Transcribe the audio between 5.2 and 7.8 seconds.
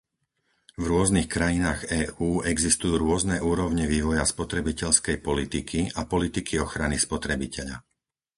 politiky a politiky ochrany spotrebiteľa.